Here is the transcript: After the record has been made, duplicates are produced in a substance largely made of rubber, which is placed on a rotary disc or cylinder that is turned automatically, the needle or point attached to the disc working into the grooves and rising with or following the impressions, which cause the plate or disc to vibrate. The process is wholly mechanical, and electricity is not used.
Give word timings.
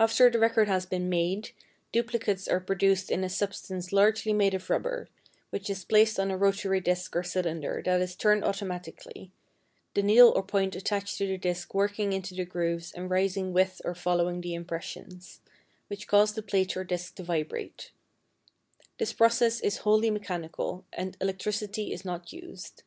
After 0.00 0.28
the 0.30 0.40
record 0.40 0.66
has 0.66 0.84
been 0.84 1.08
made, 1.08 1.52
duplicates 1.92 2.48
are 2.48 2.58
produced 2.58 3.08
in 3.08 3.22
a 3.22 3.28
substance 3.28 3.92
largely 3.92 4.32
made 4.32 4.52
of 4.52 4.68
rubber, 4.68 5.06
which 5.50 5.70
is 5.70 5.84
placed 5.84 6.18
on 6.18 6.32
a 6.32 6.36
rotary 6.36 6.80
disc 6.80 7.14
or 7.14 7.22
cylinder 7.22 7.80
that 7.84 8.00
is 8.00 8.16
turned 8.16 8.42
automatically, 8.42 9.30
the 9.94 10.02
needle 10.02 10.32
or 10.34 10.42
point 10.42 10.74
attached 10.74 11.18
to 11.18 11.28
the 11.28 11.38
disc 11.38 11.72
working 11.72 12.12
into 12.12 12.34
the 12.34 12.44
grooves 12.44 12.90
and 12.94 13.10
rising 13.10 13.52
with 13.52 13.80
or 13.84 13.94
following 13.94 14.40
the 14.40 14.54
impressions, 14.54 15.40
which 15.86 16.08
cause 16.08 16.32
the 16.34 16.42
plate 16.42 16.76
or 16.76 16.82
disc 16.82 17.14
to 17.14 17.22
vibrate. 17.22 17.92
The 18.98 19.14
process 19.16 19.60
is 19.60 19.76
wholly 19.86 20.10
mechanical, 20.10 20.84
and 20.92 21.16
electricity 21.20 21.92
is 21.92 22.04
not 22.04 22.32
used. 22.32 22.82